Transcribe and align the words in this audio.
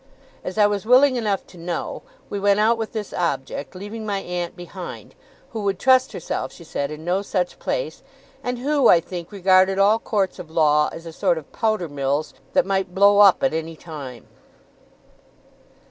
As 0.43 0.57
I 0.57 0.65
was 0.65 0.87
willing 0.87 1.15
enough 1.15 1.45
to 1.45 1.59
know, 1.59 2.01
we 2.27 2.39
went 2.39 2.59
out 2.59 2.75
with 2.79 2.91
this 2.91 3.13
object, 3.13 3.75
leaving 3.75 4.03
my 4.03 4.17
aunt 4.17 4.55
behind; 4.57 5.13
who 5.51 5.61
would 5.61 5.77
trust 5.77 6.11
herself, 6.11 6.51
she 6.51 6.63
said, 6.63 6.89
in 6.89 7.05
no 7.05 7.21
such 7.21 7.59
place, 7.59 8.01
and 8.43 8.57
who, 8.57 8.87
I 8.87 8.99
think, 8.99 9.31
regarded 9.31 9.77
all 9.77 9.99
Courts 9.99 10.39
of 10.39 10.49
Law 10.49 10.89
as 10.91 11.05
a 11.05 11.13
sort 11.13 11.37
of 11.37 11.51
powder 11.51 11.87
mills 11.87 12.33
that 12.53 12.65
might 12.65 12.95
blow 12.95 13.19
up 13.19 13.43
at 13.43 13.53
any 13.53 13.75
time. 13.75 14.25